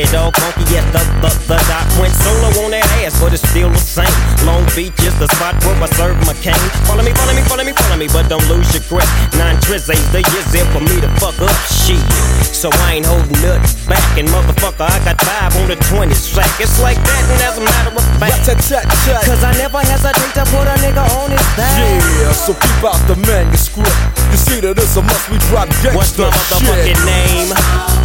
Doggy 0.00 0.12
Dogg, 0.16 0.32
funky 0.40 0.64
at 0.80 0.86
the, 0.96 1.02
the, 1.20 1.28
the 1.44 1.58
dot. 1.68 1.84
Went 2.00 2.14
solo 2.24 2.48
on 2.64 2.72
that 2.72 2.88
ass, 3.04 3.20
but 3.20 3.36
it's 3.36 3.44
still 3.44 3.68
the 3.68 3.76
same. 3.76 4.08
Long 4.48 4.64
Beach 4.72 4.96
is 5.04 5.12
the 5.20 5.28
spot 5.36 5.60
where 5.60 5.76
I 5.76 5.88
serve 5.92 6.16
my 6.24 6.32
cane. 6.40 6.56
Follow 6.88 7.04
me, 7.04 7.12
follow 7.12 7.36
me, 7.36 7.44
follow 7.44 7.64
me, 7.64 7.72
follow 7.76 7.98
me, 8.00 8.08
but 8.08 8.24
don't 8.32 8.44
lose 8.48 8.64
your 8.72 8.80
grip. 8.88 9.04
Nine 9.36 9.60
tris 9.60 9.92
ain't 9.92 10.00
the 10.08 10.24
years 10.32 10.48
there 10.56 10.64
for 10.72 10.80
me 10.80 11.04
to 11.04 11.10
fuck 11.20 11.36
up 11.44 11.52
shit. 11.68 12.00
So 12.48 12.72
I 12.88 12.96
ain't 12.96 13.04
holding 13.04 13.36
nothing 13.44 13.60
back. 13.92 14.00
And 14.16 14.24
motherfucker, 14.32 14.88
I 14.88 14.96
got 15.04 15.20
five 15.20 15.52
on 15.60 15.68
the 15.68 15.76
20 15.92 16.16
sack. 16.16 16.48
It's 16.56 16.80
like 16.80 16.96
that, 16.96 17.22
and 17.28 17.40
as 17.44 17.60
a 17.60 17.64
matter 17.64 17.92
of 17.92 18.04
fact. 18.16 18.40
Cause 18.48 19.44
I 19.44 19.52
never 19.60 19.84
hesitate 19.84 20.32
to 20.32 20.48
put 20.48 20.64
a 20.64 20.80
nigga 20.80 21.04
on 21.20 21.28
his 21.28 21.44
back. 21.60 21.76
Yeah, 21.76 22.32
so 22.32 22.56
keep 22.56 22.80
out 22.88 23.00
the 23.04 23.20
manuscript. 23.28 23.92
You 24.32 24.38
see 24.40 24.64
that 24.64 24.80
it's 24.80 24.96
a 24.96 25.04
must 25.04 25.28
we 25.28 25.36
drop 25.52 25.68
gangsta 25.84 25.92
What's 25.92 26.16
my 26.16 26.32
motherfucking 26.32 26.96
shit. 26.96 27.04
name? 27.04 27.99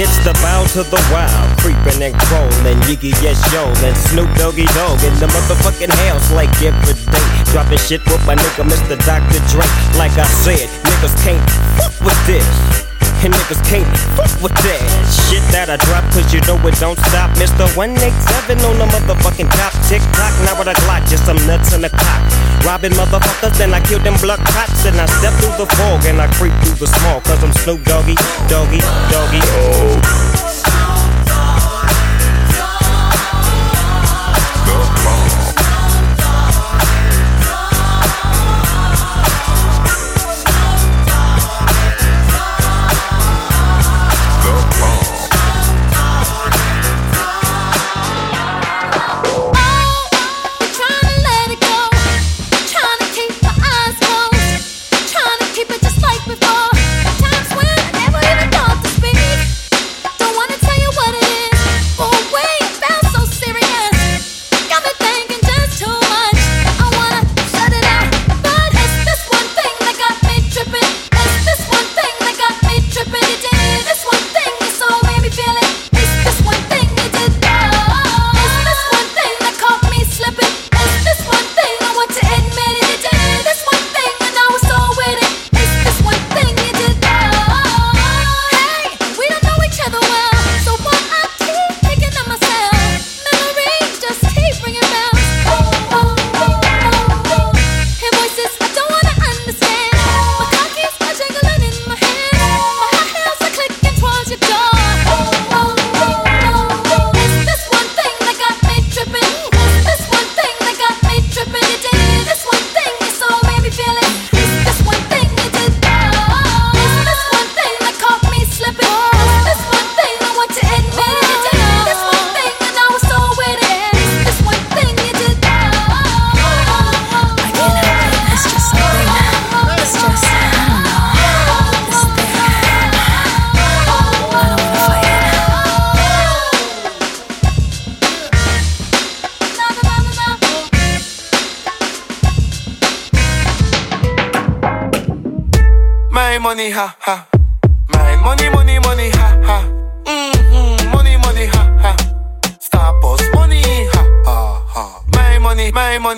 Yeah, 0.00 0.06
the 0.24 0.32
bow 0.40 0.64
to 0.76 0.82
the 0.84 1.00
wild, 1.10 1.58
creeping 1.58 2.02
and 2.02 2.14
crawling, 2.28 2.78
Yiggy 2.84 3.10
yes 3.22 3.40
yo, 3.52 3.64
and 3.86 3.96
Snoop 3.96 4.28
Doggy 4.36 4.66
Dogg 4.76 5.02
in 5.02 5.14
the 5.18 5.26
motherfucking 5.26 5.90
house 6.06 6.30
like 6.32 6.50
every 6.62 6.94
day. 6.94 7.52
Dropping 7.52 7.78
shit 7.78 8.04
with 8.06 8.24
my 8.26 8.34
nigga 8.34 8.64
Mr. 8.64 8.98
Dr. 9.06 9.40
Dre. 9.48 9.64
Like 9.98 10.12
I 10.18 10.24
said, 10.44 10.68
niggas 10.84 11.16
can't 11.24 11.50
fuck 11.76 12.00
with 12.04 12.26
this. 12.26 12.89
And 13.20 13.34
niggas 13.34 13.60
can't 13.68 13.84
fuck 14.16 14.32
with 14.40 14.56
that 14.64 14.80
shit 15.28 15.44
that 15.52 15.68
I 15.68 15.76
drop, 15.76 16.00
cause 16.08 16.32
you 16.32 16.40
know 16.48 16.56
it 16.64 16.72
don't 16.80 16.96
stop. 17.12 17.28
Mr. 17.36 17.68
187 17.76 18.64
on 18.64 18.80
the 18.80 18.88
motherfucking 18.88 19.52
top. 19.52 19.76
Tick 19.92 20.00
tock, 20.16 20.32
now 20.48 20.56
with 20.56 20.72
a 20.72 20.76
Glock, 20.88 21.04
just 21.04 21.28
some 21.28 21.36
nuts 21.44 21.76
in 21.76 21.84
the 21.84 21.92
cock. 21.92 22.24
Robbing 22.64 22.96
motherfuckers, 22.96 23.60
then 23.60 23.76
I 23.76 23.84
kill 23.84 24.00
them 24.00 24.16
blood 24.24 24.40
cops. 24.40 24.88
And 24.88 24.96
I 24.96 25.04
step 25.20 25.36
through 25.36 25.52
the 25.60 25.68
fog 25.76 26.00
and 26.08 26.16
I 26.16 26.32
creep 26.40 26.56
through 26.64 26.80
the 26.80 26.88
small, 26.88 27.20
cause 27.20 27.44
I'm 27.44 27.52
Snoop 27.60 27.84
Doggy, 27.84 28.16
Doggy, 28.48 28.80
Doggy. 29.12 29.44
Tryna 29.44 29.99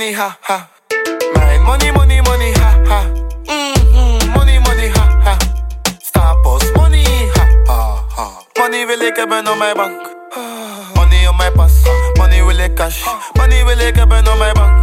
money, 0.02 0.12
ha 0.14 0.36
ha. 0.40 0.68
My 1.34 1.58
money, 1.58 1.92
money, 1.92 2.20
money, 2.22 2.52
ha 2.54 2.70
ha. 2.90 3.00
Mm-hmm, 3.46 4.32
money, 4.34 4.58
money, 4.58 4.88
ha 4.88 5.04
ha. 5.24 5.38
Stapels, 6.02 6.64
money, 6.74 7.04
ha 7.34 7.46
ha 7.66 8.02
ha. 8.16 8.26
Money 8.58 8.86
wil 8.86 9.00
ik 9.00 9.16
hebben 9.16 9.48
op 9.48 9.56
mijn 9.58 9.76
bank. 9.76 10.00
Money 10.94 11.28
op 11.28 11.36
mijn 11.36 11.52
pas. 11.52 11.72
Money 12.18 12.44
wil 12.44 12.58
ik 12.58 12.74
cash. 12.74 13.04
Money 13.32 13.64
wil 13.64 13.78
ik 13.78 13.94
hebben 13.96 14.28
op 14.32 14.38
mijn 14.38 14.54
bank. 14.54 14.74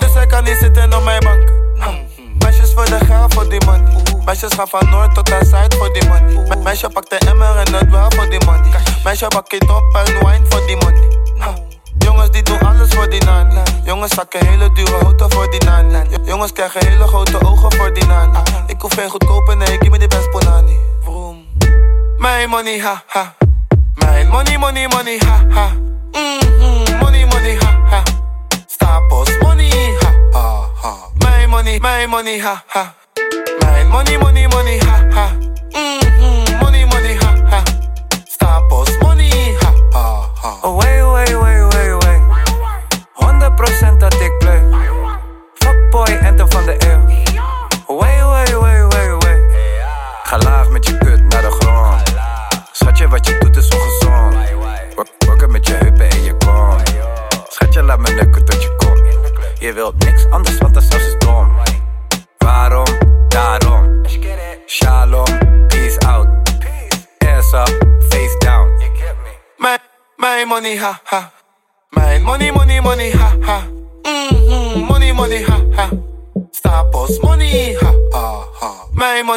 Dus 0.00 0.22
ik 0.22 0.28
kan 0.28 0.44
niet 0.44 0.56
zitten 0.60 0.94
op 0.94 1.02
mijn 1.04 1.20
bank. 1.24 1.52
Meisjes 2.38 2.72
voor 2.74 2.84
de 2.84 2.98
geld 3.04 3.34
voor 3.34 3.48
die 3.48 3.64
money. 3.64 3.92
Meisjes 4.24 4.52
gaan 4.54 4.68
van 4.68 4.90
noord 4.90 5.14
tot 5.14 5.32
aan 5.32 5.44
zuid 5.44 5.74
voor 5.74 5.92
die 5.92 6.08
money. 6.08 6.36
Me- 6.48 6.56
Meisje 6.56 6.88
pakt 6.88 7.10
de 7.10 7.18
emmer 7.18 7.56
en 7.56 7.74
het 7.74 7.90
wel 7.90 8.10
voor 8.16 8.30
die 8.30 8.44
money. 8.44 8.70
Meisje 9.04 9.26
pak 9.28 9.50
het 9.50 9.70
op 9.70 9.94
en 9.94 10.26
wine 10.26 10.44
voor 10.48 10.66
die 10.66 10.76
money. 10.76 11.17
Jongens 12.08 12.30
die 12.30 12.42
doen 12.42 12.58
alles 12.60 12.88
voor 12.94 13.08
die 13.10 13.24
nani. 13.24 13.62
Jongens 13.84 14.14
zakken 14.14 14.46
hele 14.46 14.72
dure 14.72 14.98
auto 15.02 15.28
voor 15.28 15.50
die 15.50 15.64
nani. 15.64 15.98
Jo- 16.10 16.18
Jongens 16.24 16.52
krijgen 16.52 16.86
hele 16.86 17.06
grote 17.06 17.44
ogen 17.46 17.72
voor 17.72 17.92
die 17.94 18.06
nani. 18.06 18.38
Ik 18.66 18.80
hoef 18.80 18.92
geen 18.94 19.08
goedkope, 19.10 19.54
nee, 19.54 19.78
ik 19.78 19.90
me 19.90 19.98
die 19.98 20.08
best 20.08 20.30
ponani. 20.30 20.76
Vroom. 21.02 21.46
Mijn 22.18 22.48
money, 22.48 22.78
ha 22.80 23.02
ha. 23.06 23.34
Mijn 23.94 24.28
money, 24.28 24.58
money, 24.58 24.88
money, 24.88 25.18
ha 25.26 25.44
ha. 25.54 25.66
Mm-hmm, 26.12 26.98
money, 26.98 27.24
money, 27.26 27.56
ha 27.60 27.80
ha. 27.90 28.02
Stapels, 28.66 29.38
money, 29.40 29.70
ha 30.00 30.10
ha 30.32 30.60
ha. 30.82 30.94
Mijn 31.18 31.48
money, 31.48 31.78
mijn 31.80 32.08
money, 32.08 32.38
ha 32.40 32.62
ha. 32.66 32.94
Mijn 33.58 33.88
money, 33.88 34.18
money, 34.18 34.46
money, 34.48 34.78
ha 34.78 34.96
ha. 35.10 35.26
Mm-hmm, 35.70 36.58
money, 36.60 36.84
money, 36.86 37.16
ha 37.20 37.32
ha. 37.50 37.62
Stapels, 38.24 38.98
money, 38.98 39.56
ha 39.60 39.72
ha 39.92 40.28
ha. 40.42 40.54
Oh, 40.62 40.76
wait, 40.76 41.02
wait, 41.12 41.34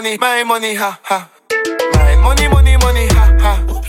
money, 0.01 0.17
my 0.17 0.43
money, 0.43 0.73
ha 0.73 0.99
ha. 1.03 1.29
My 1.93 2.15
money, 2.23 2.47
money, 2.47 2.75
money, 2.77 3.07
ha 3.09 3.37
ha. 3.39 3.80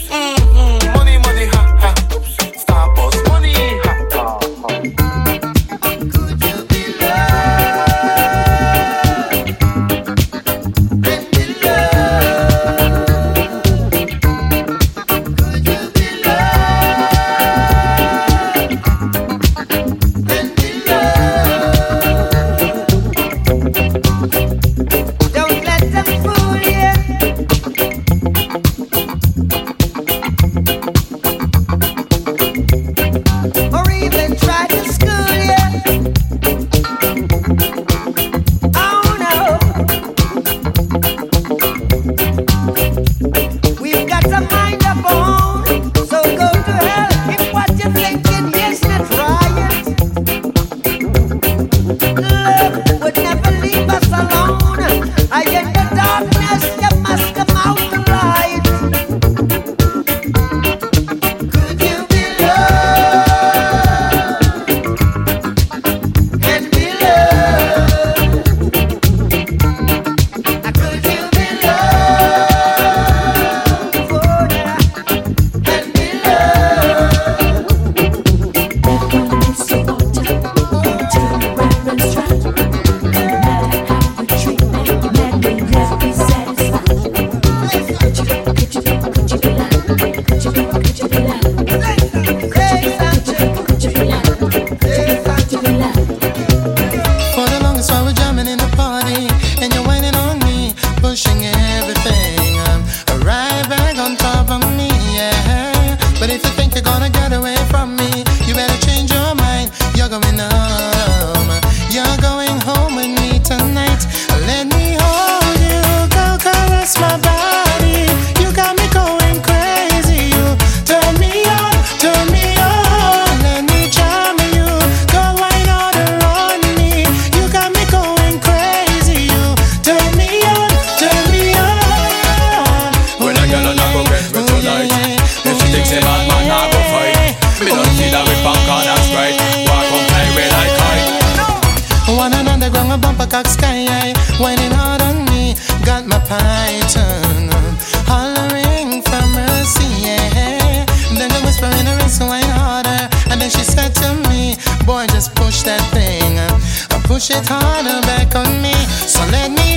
push 157.22 157.28
turn 157.28 157.44
harder 157.44 158.00
back 158.02 158.34
on 158.34 158.62
me. 158.62 158.72
So 159.06 159.24
let 159.30 159.50
me 159.52 159.71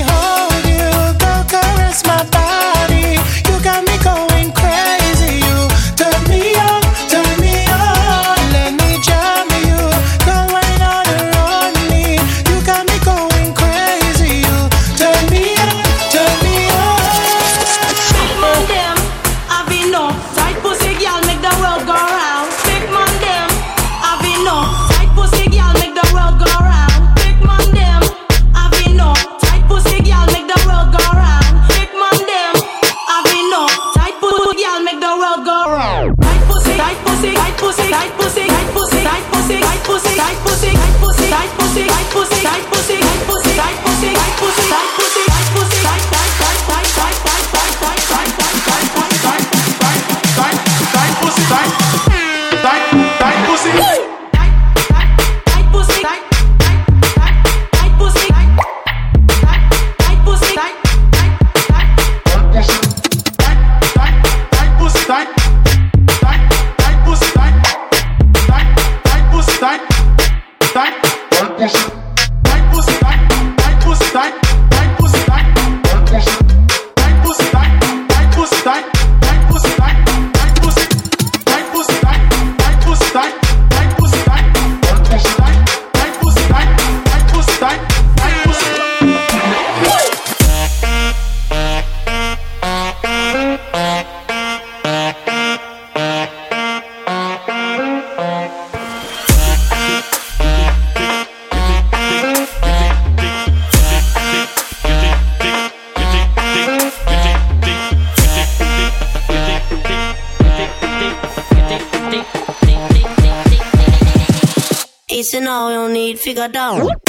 go 116.35 116.47
down. 116.49 117.04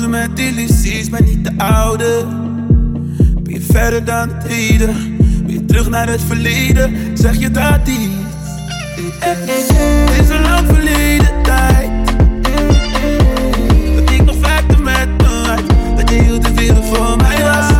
met 0.00 0.36
die 0.36 1.10
maar 1.10 1.22
niet 1.22 1.44
de 1.44 1.52
oude. 1.64 2.24
Ben 3.42 3.52
je 3.52 3.60
verder 3.60 4.04
dan 4.04 4.28
het 4.28 4.46
heden? 4.46 5.16
Ben 5.44 5.52
je 5.52 5.64
terug 5.64 5.88
naar 5.88 6.08
het 6.08 6.20
verleden? 6.20 6.96
Zeg 7.14 7.38
je 7.38 7.50
dat 7.50 7.88
iets? 7.88 8.08
Het 9.18 10.20
is 10.20 10.28
een 10.28 10.42
lang 10.42 10.66
verleden 10.66 11.42
tijd. 11.42 11.90
Dat 13.94 14.10
ik 14.10 14.24
nog 14.24 14.36
vaak 14.40 14.68
met 14.68 15.08
me 15.18 15.46
had. 15.46 15.62
Dat 15.96 16.10
je 16.10 16.22
hield 16.22 16.42
de 16.42 16.52
veel 16.54 16.82
voor 16.82 17.16
mij 17.16 17.42
was. 17.42 17.71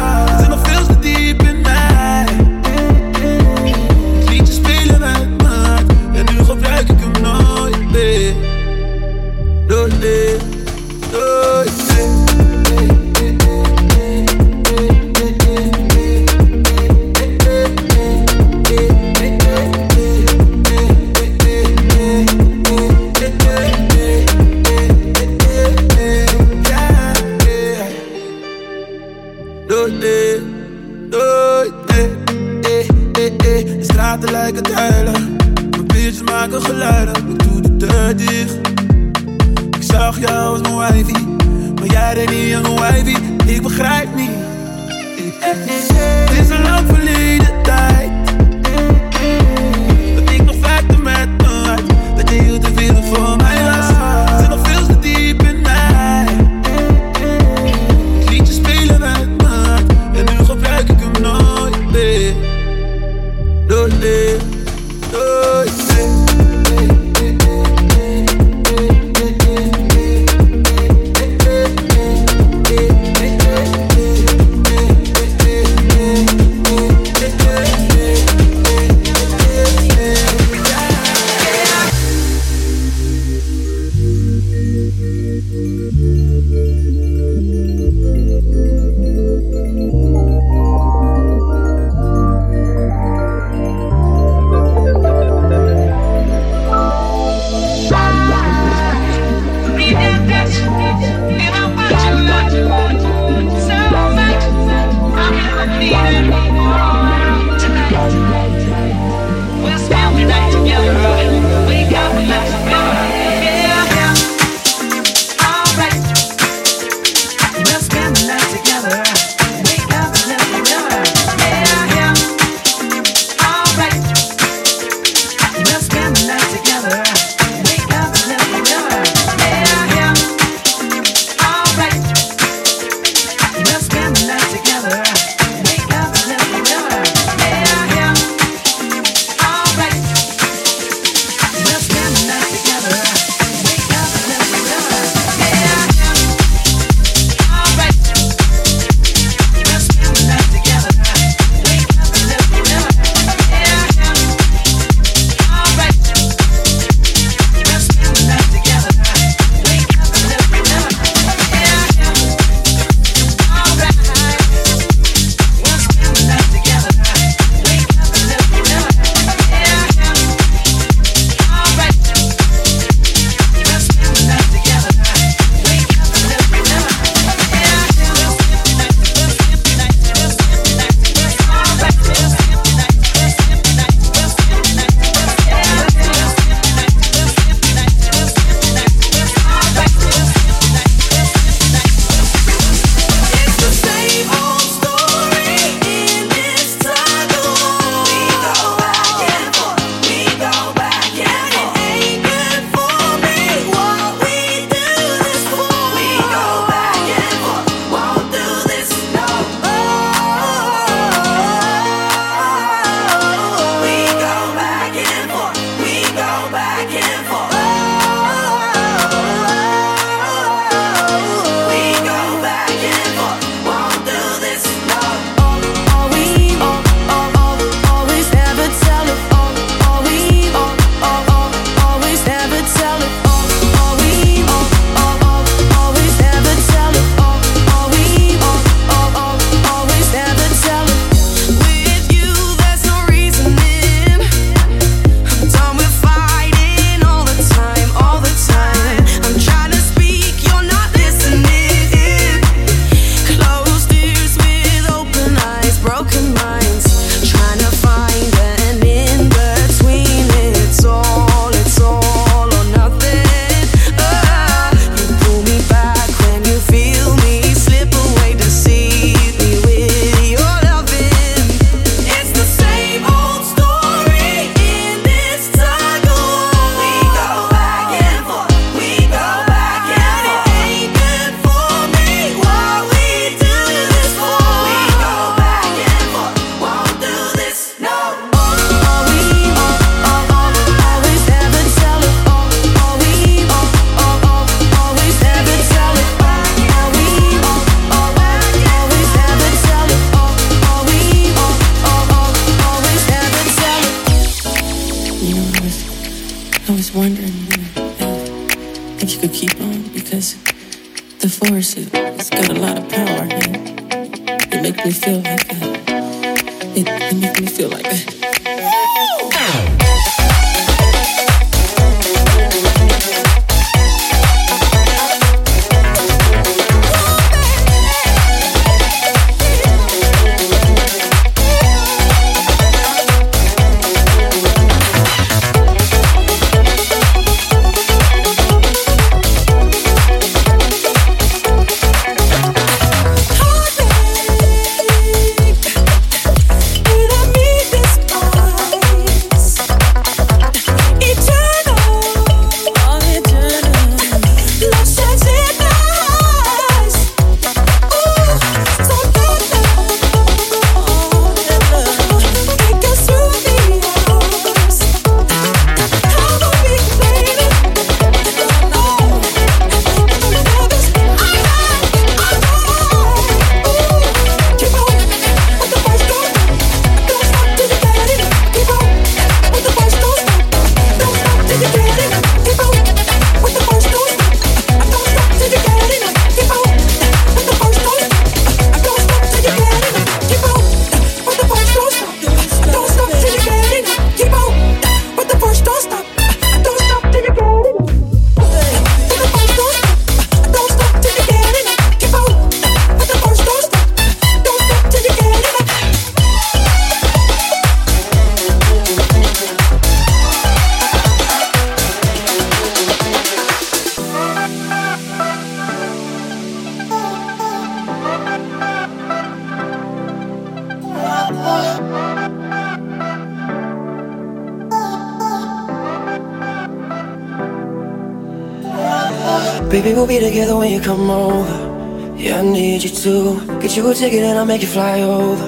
Get 433.73 433.85
you 433.85 433.91
a 433.91 433.95
ticket 433.95 434.23
and 434.23 434.39
I'll 434.39 434.45
make 434.45 434.61
you 434.61 434.69
fly 434.69 435.00
over. 435.00 435.47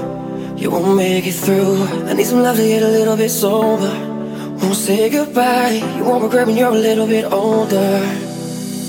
You 0.56 0.70
won't 0.70 0.96
make 0.96 1.26
it 1.26 1.32
through. 1.34 1.84
I 2.08 2.14
need 2.14 2.24
some 2.24 2.40
love 2.40 2.56
to 2.56 2.62
get 2.62 2.82
a 2.82 2.88
little 2.88 3.18
bit 3.18 3.28
sober. 3.28 3.92
Won't 4.60 4.76
say 4.76 5.10
goodbye. 5.10 5.82
You 5.96 6.04
won't 6.04 6.22
regret 6.22 6.46
when 6.46 6.56
you're 6.56 6.72
a 6.72 6.82
little 6.88 7.06
bit 7.06 7.30
older. 7.30 8.00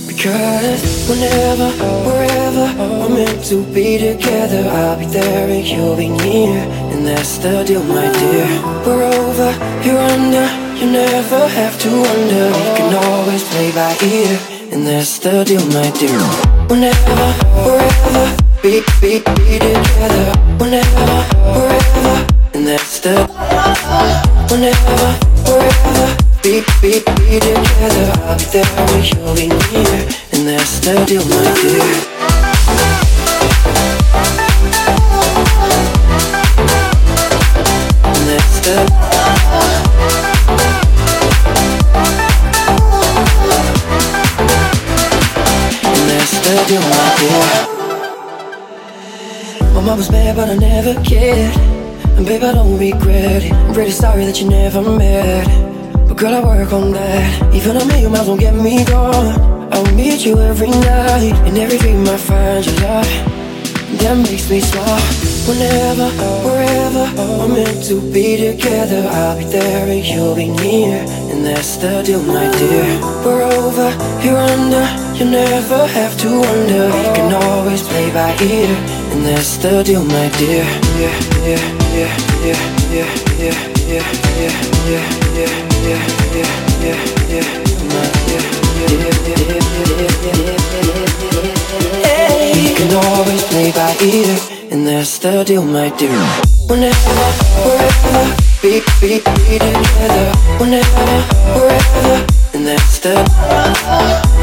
Because 0.08 1.10
whenever, 1.10 1.70
wherever 2.08 2.66
we're 2.80 3.10
meant 3.10 3.44
to 3.52 3.58
be 3.74 3.98
together, 3.98 4.70
I'll 4.70 4.98
be 4.98 5.06
there 5.06 5.50
and 5.50 5.68
you'll 5.68 5.98
be 5.98 6.08
near. 6.08 6.58
And 6.94 7.06
that's 7.06 7.38
the 7.40 7.66
deal, 7.66 7.84
my 7.84 8.08
dear. 8.14 8.48
We're 8.86 9.04
over, 9.04 9.52
you're 9.84 10.00
under. 10.00 10.48
You 10.80 10.92
never 10.92 11.46
have 11.60 11.78
to 11.82 11.90
wonder. 11.90 12.46
We 12.56 12.68
can 12.78 12.96
always 13.04 13.44
play 13.50 13.72
by 13.74 13.98
ear. 14.02 14.40
And 14.72 14.88
that's 14.88 15.20
the 15.20 15.44
deal, 15.44 15.66
my 15.76 15.92
dear. 16.00 16.22
Whenever, 16.70 17.34
wherever, 17.68 18.46
be, 18.66 18.82
be, 19.00 19.20
be 19.20 19.60
together. 19.60 20.34
Whenever, 20.58 21.22
wherever, 21.54 22.18
and 22.56 22.66
that's 22.66 23.00
the. 23.00 23.14
Whenever, 24.50 25.12
wherever, 25.46 26.18
be, 26.42 26.64
be, 26.82 27.00
be 27.06 27.40
together. 27.40 28.12
I'll 28.26 28.38
be 28.40 28.46
there 28.46 28.66
when 28.90 29.04
you'll 29.06 29.36
be 29.36 29.48
near. 29.50 30.10
And 30.34 30.48
that's 30.48 30.80
the 30.80 31.06
deal, 31.06 31.24
my 31.26 31.54
dear. 31.62 32.15
Was 49.96 50.12
mad, 50.12 50.36
but 50.36 50.50
I 50.50 50.56
never 50.56 50.94
cared. 51.04 51.56
And 52.18 52.26
babe, 52.26 52.44
I 52.44 52.54
don't 52.54 52.78
regret 52.78 53.44
it. 53.44 53.54
I'm 53.54 53.74
pretty 53.74 53.92
sorry 53.92 54.26
that 54.26 54.42
you 54.42 54.50
never 54.50 54.82
met. 54.82 55.48
But 56.08 56.18
girl, 56.18 56.36
I 56.36 56.44
work 56.44 56.74
on 56.74 56.92
that. 56.92 57.54
Even 57.54 57.78
a 57.78 57.86
million 57.86 58.12
miles 58.12 58.28
won't 58.28 58.42
get 58.42 58.54
me 58.56 58.84
gone. 58.84 59.40
I'll 59.72 59.96
meet 59.96 60.26
you 60.26 60.40
every 60.40 60.70
night. 60.70 61.34
And 61.48 61.58
every 61.58 61.78
dream 61.78 62.08
I 62.08 62.18
find 62.18 62.66
your 62.66 62.76
love. 62.82 63.08
That 64.00 64.18
makes 64.18 64.50
me 64.50 64.60
smile. 64.60 65.02
Whenever, 65.48 66.10
wherever 66.44 67.06
we're 67.38 67.48
meant 67.48 67.86
to 67.86 68.02
be 68.12 68.36
together, 68.36 69.08
I'll 69.08 69.38
be 69.38 69.46
there 69.46 69.88
and 69.88 70.06
you'll 70.06 70.36
be 70.36 70.50
near. 70.50 71.06
And 71.32 71.46
that's 71.46 71.78
the 71.78 72.02
deal, 72.04 72.24
my 72.24 72.52
dear. 72.58 73.00
We're 73.24 73.44
over, 73.44 73.90
you're 74.24 74.38
under. 74.38 74.86
You 75.16 75.32
never 75.32 75.88
have 75.88 76.18
to 76.20 76.28
wonder. 76.28 76.86
We 76.88 77.04
can 77.16 77.32
always 77.44 77.84
play 77.84 78.12
by 78.12 78.36
ear. 78.42 78.95
And 79.16 79.24
that's 79.24 79.56
the 79.58 79.82
deal, 79.82 80.04
my 80.04 80.28
dear. 80.38 80.66
Yeah, 81.00 81.16
yeah, 81.48 81.64
yeah, 81.96 82.12
yeah, 82.44 82.60
yeah, 82.92 82.92
yeah, 82.92 83.08
yeah, 83.40 83.64
yeah, 83.88 84.04
yeah, 84.28 84.68
yeah, 84.84 85.08
yeah, 85.32 85.56
yeah, 85.80 86.04
yeah, 86.84 87.00
yeah, 87.32 87.48
my 87.96 88.04
dear. 88.28 88.44
We 92.56 92.76
can 92.76 92.92
always 92.94 93.44
play 93.44 93.72
by 93.72 93.96
ear, 94.04 94.36
and 94.72 94.86
that's 94.86 95.18
the 95.20 95.44
deal, 95.46 95.64
my 95.64 95.90
dear. 95.96 96.12
Whenever, 96.68 97.32
wherever, 97.64 98.36
be, 98.62 98.84
be, 99.00 99.24
be 99.24 99.60
together. 99.64 100.28
Whenever, 100.60 101.24
wherever, 101.56 102.28
and 102.54 102.68
that's 102.68 103.00
the. 103.00 103.16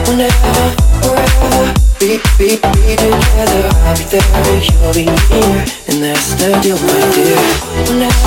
Whenever, 0.09 0.65
wherever, 1.05 1.82
be, 2.03 2.19
be, 2.37 2.59
be 2.59 2.97
together. 2.99 3.63
I'll 3.87 3.95
be 3.97 4.03
there 4.11 4.27
you'll 4.59 4.91
be 4.93 5.05
near, 5.07 5.63
and 5.87 6.03
that's 6.03 6.35
the 6.35 6.51
deal, 6.59 6.75
my 6.83 6.99
dear. 7.15 7.39
We're 7.87 8.03
meant 8.03 8.19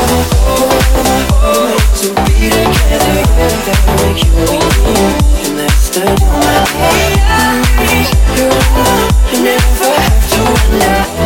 to 2.00 2.08
be 2.24 2.48
together. 2.56 3.20
I'll 3.36 3.52
be 3.52 3.60
there 3.68 4.16
you'll 4.16 4.48
be 4.48 4.60
near, 4.64 5.12
and 5.44 5.60
that's 5.60 5.90
the 5.92 6.08
deal, 6.08 6.36
my 6.40 6.56
dear. 6.72 7.20
You're 8.36 8.56
you 9.32 9.40
never. 9.44 9.92
You 10.32 10.44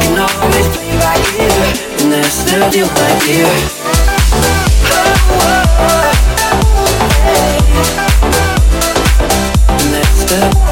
can 0.01 0.17
always 0.17 0.67
play 0.73 0.93
by 0.97 1.17
ear, 1.37 1.53
my 2.97 3.09
dear. 3.25 3.49
And 9.69 9.89
that's 9.93 10.23
the. 10.25 10.68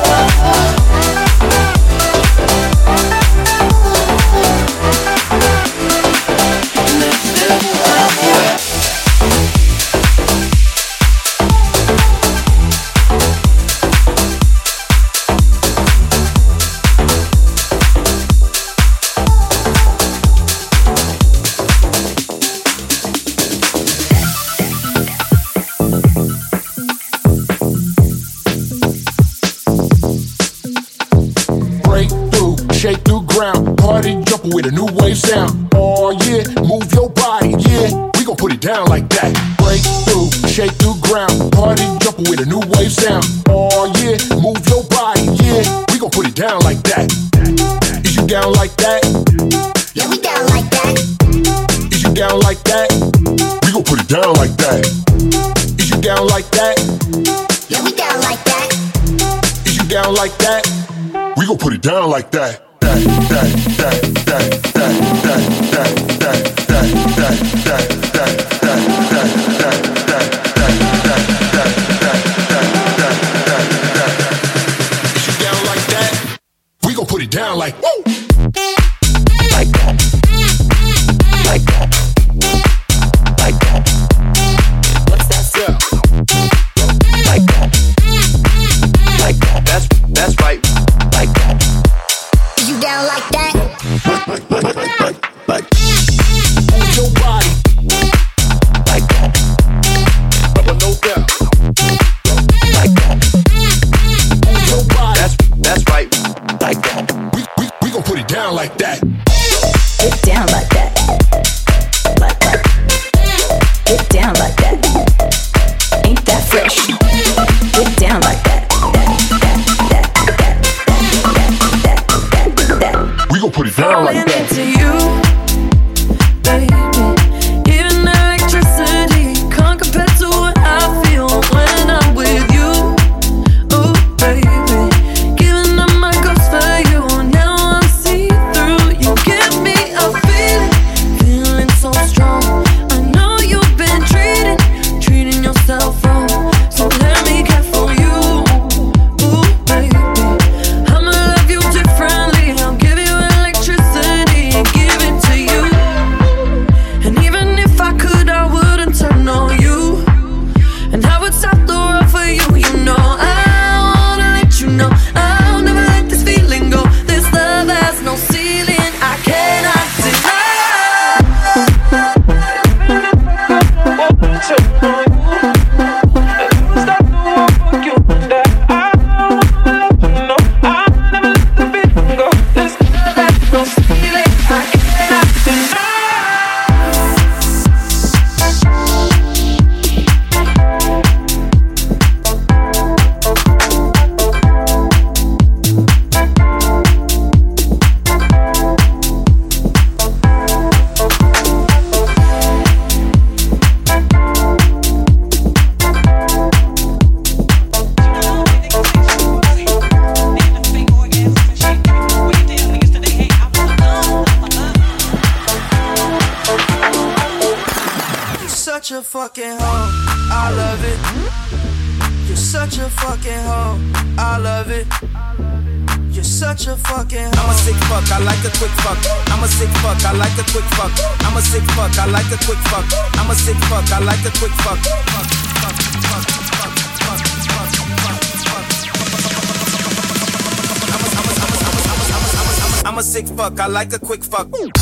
fuck. 244.45 244.76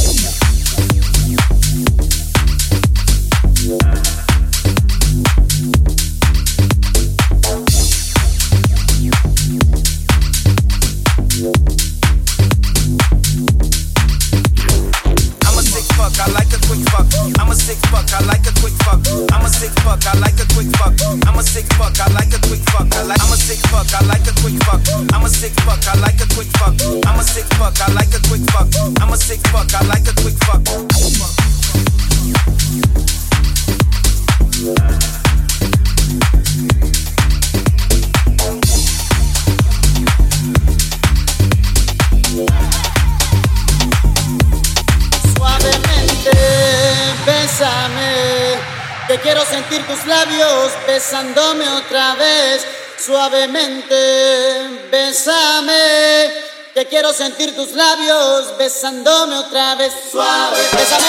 suavemente, 53.26 54.90
bésame, 54.92 56.32
que 56.76 56.86
quiero 56.86 57.12
sentir 57.12 57.56
tus 57.56 57.72
labios 57.72 58.56
besándome 58.58 59.36
otra 59.38 59.74
vez. 59.76 59.92
Suave, 60.12 60.58
bésame, 60.72 61.06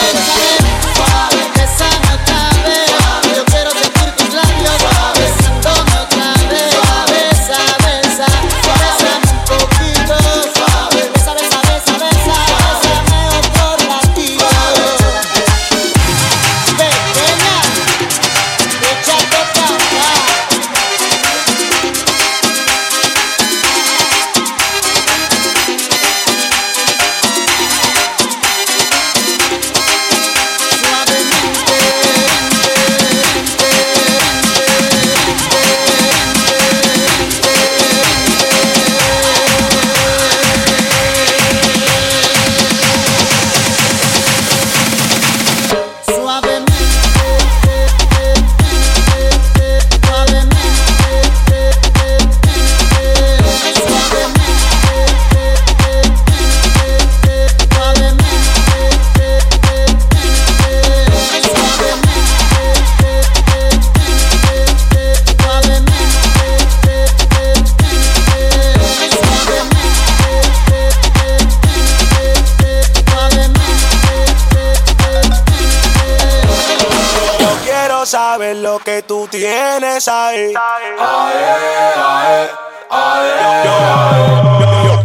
suave. 0.95 1.56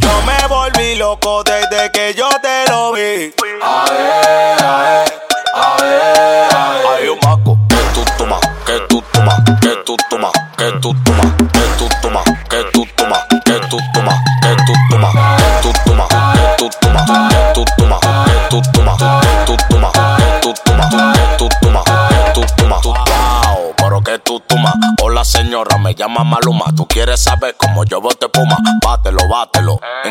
yo 0.01 0.21
me 0.25 0.47
volví 0.49 0.95
loco 0.95 1.40
quieres 27.11 27.23
saber 27.23 27.55
cómo 27.57 27.83
yo 27.83 27.99
bote 27.99 28.29
puma, 28.29 28.57
bátelo, 28.85 29.27
bátelo. 29.27 29.79
Eh. 30.05 30.10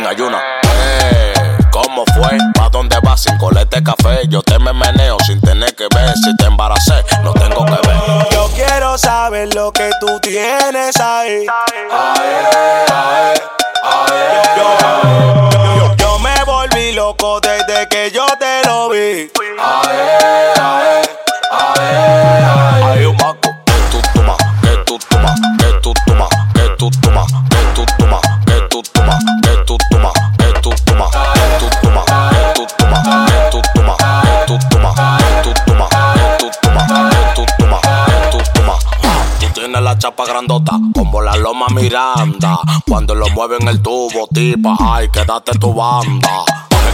chapa 40.00 40.24
grandota, 40.24 40.72
como 40.94 41.20
la 41.20 41.36
loma 41.36 41.66
Miranda. 41.74 42.58
Cuando 42.88 43.14
lo 43.14 43.28
mueven 43.28 43.68
el 43.68 43.82
tubo, 43.82 44.26
tipa, 44.32 44.74
ay, 44.80 45.10
quédate 45.10 45.52
tu 45.58 45.74
banda. 45.74 46.42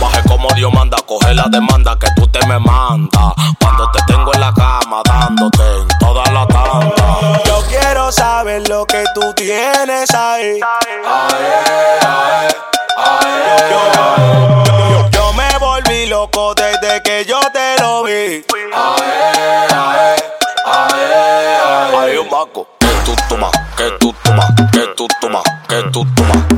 Baje 0.00 0.22
como 0.28 0.48
Dios 0.56 0.72
manda, 0.74 0.96
coge 1.06 1.32
la 1.32 1.44
demanda 1.44 1.96
que 1.98 2.08
tú 2.16 2.26
te 2.26 2.44
me 2.46 2.58
mandas. 2.58 3.32
Cuando 3.60 3.88
te 3.92 4.00
tengo 4.08 4.34
en 4.34 4.40
la 4.40 4.52
cama, 4.52 5.02
dándote 5.04 5.62
en 5.62 5.86
toda 6.00 6.24
la 6.32 6.46
tanda. 6.48 7.40
Yo 7.46 7.62
quiero 7.68 8.10
saber 8.10 8.68
lo 8.68 8.84
que 8.84 9.04
tú 9.14 9.32
tienes 9.34 10.12
ahí. 10.12 10.58
Ay, 10.60 11.38
ay, 12.02 12.48
ay, 12.96 15.08
yo 15.12 15.32
me 15.32 15.56
volví 15.58 16.06
loco 16.06 16.54
desde 16.54 17.00
que 17.02 17.24
yo 17.24 17.40
te 17.52 17.80
lo 17.80 18.02
vi. 18.02 18.44
Hay 21.98 22.16
un 22.18 22.28
maco 22.28 22.75
tomas, 23.28 23.50
que 23.76 23.90
tú 23.98 24.14
tomas, 24.22 24.46
que 24.72 24.80
tú 24.96 25.06
tomas, 25.20 25.42
que. 25.68 26.55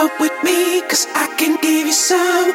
up 0.00 0.18
with 0.18 0.32
me, 0.42 0.80
cause 0.88 1.06
I 1.14 1.26
can 1.36 1.60
give 1.60 1.86
you 1.86 1.92
some. 1.92 2.48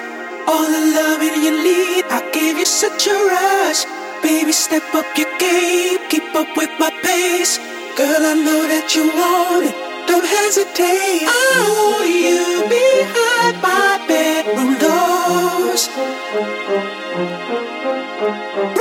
All 0.50 0.66
the 0.76 0.84
loving 0.98 1.38
you 1.46 1.54
need, 1.70 2.04
I 2.10 2.20
give 2.34 2.58
you 2.58 2.66
such 2.66 3.06
a 3.06 3.14
rush. 3.14 3.82
Baby, 4.24 4.52
step 4.52 4.88
up 4.96 5.06
your 5.16 5.32
game, 5.38 6.00
keep 6.10 6.28
up 6.34 6.50
with 6.58 6.74
my 6.80 6.90
pace. 7.06 7.60
Girl, 7.98 8.24
I 8.34 8.36
know 8.46 8.62
that 8.74 8.88
you 8.96 9.06
want 9.22 9.66
it, 9.70 9.76
don't 10.10 10.26
hesitate. 10.38 11.26
I 11.30 11.56
want 11.78 12.10
you 12.26 12.42
behind 12.78 13.56
my 13.62 13.92
bedroom 14.10 14.74
doors. 14.86 15.84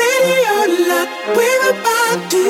Ready 0.01 0.39
or 0.57 0.69
not, 0.89 1.09
we're 1.37 1.65
about 1.77 2.21
to 2.33 2.45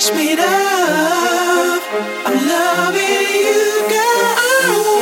speed 0.00 0.40
up. 0.40 1.82
I'm 2.26 2.38
loving 2.50 3.28
you, 3.46 3.62
girl. 3.94 4.93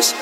Radio 0.00 0.16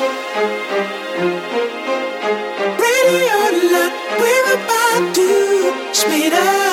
love, 3.71 3.95
we're 4.19 4.55
about 4.55 5.15
to 5.15 5.95
speed 5.95 6.33
up. 6.33 6.68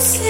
sleep. 0.00 0.29